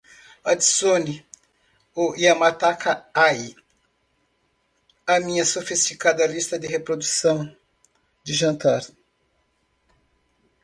[0.51, 1.15] adicione
[2.01, 2.91] o Yamataka
[3.27, 3.55] Eye
[5.13, 7.37] à minha sofisticada lista de reprodução
[8.23, 8.81] de jantar